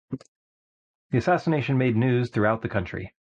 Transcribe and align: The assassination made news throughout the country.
The 1.11 1.19
assassination 1.19 1.77
made 1.77 1.95
news 1.95 2.31
throughout 2.31 2.63
the 2.63 2.69
country. 2.69 3.13